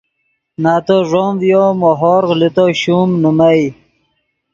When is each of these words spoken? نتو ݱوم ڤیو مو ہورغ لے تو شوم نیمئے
نتو 0.63 0.97
ݱوم 1.09 1.31
ڤیو 1.41 1.65
مو 1.79 1.91
ہورغ 1.99 2.29
لے 2.39 2.49
تو 2.55 2.65
شوم 2.81 3.09
نیمئے 3.21 3.65